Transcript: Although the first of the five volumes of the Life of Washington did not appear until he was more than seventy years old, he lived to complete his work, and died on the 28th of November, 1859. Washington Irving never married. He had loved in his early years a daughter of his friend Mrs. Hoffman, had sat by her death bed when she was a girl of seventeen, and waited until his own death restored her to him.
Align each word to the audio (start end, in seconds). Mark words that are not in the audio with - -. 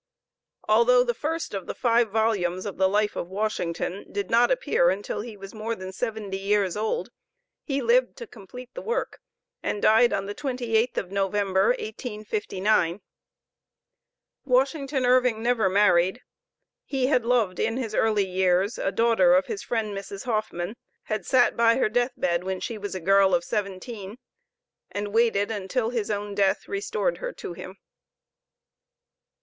Although 0.67 1.03
the 1.03 1.13
first 1.13 1.53
of 1.53 1.67
the 1.67 1.75
five 1.75 2.09
volumes 2.09 2.65
of 2.65 2.77
the 2.77 2.89
Life 2.89 3.15
of 3.15 3.27
Washington 3.29 4.11
did 4.11 4.31
not 4.31 4.49
appear 4.49 4.89
until 4.89 5.21
he 5.21 5.37
was 5.37 5.53
more 5.53 5.75
than 5.75 5.93
seventy 5.93 6.39
years 6.39 6.75
old, 6.75 7.11
he 7.65 7.83
lived 7.83 8.17
to 8.17 8.25
complete 8.25 8.71
his 8.75 8.83
work, 8.83 9.19
and 9.61 9.79
died 9.79 10.11
on 10.11 10.25
the 10.25 10.33
28th 10.33 10.97
of 10.97 11.11
November, 11.11 11.67
1859. 11.67 13.01
Washington 14.43 15.05
Irving 15.05 15.43
never 15.43 15.69
married. 15.69 16.23
He 16.83 17.05
had 17.05 17.23
loved 17.23 17.59
in 17.59 17.77
his 17.77 17.93
early 17.93 18.25
years 18.25 18.79
a 18.79 18.91
daughter 18.91 19.35
of 19.35 19.45
his 19.45 19.61
friend 19.61 19.95
Mrs. 19.95 20.23
Hoffman, 20.23 20.77
had 21.03 21.27
sat 21.27 21.55
by 21.55 21.75
her 21.77 21.89
death 21.89 22.13
bed 22.17 22.43
when 22.43 22.59
she 22.59 22.75
was 22.75 22.95
a 22.95 22.99
girl 22.99 23.35
of 23.35 23.43
seventeen, 23.43 24.17
and 24.89 25.13
waited 25.13 25.51
until 25.51 25.91
his 25.91 26.09
own 26.09 26.33
death 26.33 26.67
restored 26.67 27.19
her 27.19 27.31
to 27.33 27.53
him. 27.53 27.77